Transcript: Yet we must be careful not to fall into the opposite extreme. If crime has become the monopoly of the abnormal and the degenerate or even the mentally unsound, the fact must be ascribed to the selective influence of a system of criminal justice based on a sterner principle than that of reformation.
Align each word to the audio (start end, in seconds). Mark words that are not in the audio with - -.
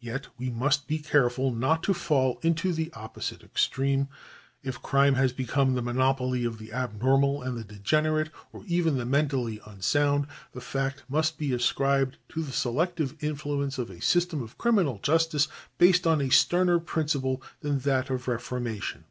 Yet 0.00 0.26
we 0.36 0.50
must 0.50 0.88
be 0.88 0.98
careful 0.98 1.52
not 1.54 1.84
to 1.84 1.94
fall 1.94 2.40
into 2.42 2.72
the 2.72 2.92
opposite 2.92 3.44
extreme. 3.44 4.08
If 4.64 4.82
crime 4.82 5.14
has 5.14 5.32
become 5.32 5.74
the 5.76 5.80
monopoly 5.80 6.44
of 6.44 6.58
the 6.58 6.72
abnormal 6.72 7.42
and 7.42 7.56
the 7.56 7.62
degenerate 7.62 8.30
or 8.52 8.64
even 8.66 8.96
the 8.98 9.06
mentally 9.06 9.60
unsound, 9.64 10.26
the 10.50 10.60
fact 10.60 11.04
must 11.08 11.38
be 11.38 11.52
ascribed 11.52 12.16
to 12.30 12.42
the 12.42 12.50
selective 12.50 13.14
influence 13.22 13.78
of 13.78 13.90
a 13.90 14.00
system 14.02 14.42
of 14.42 14.58
criminal 14.58 14.98
justice 15.04 15.46
based 15.78 16.04
on 16.04 16.20
a 16.20 16.30
sterner 16.30 16.80
principle 16.80 17.40
than 17.60 17.78
that 17.78 18.10
of 18.10 18.26
reformation. 18.26 19.04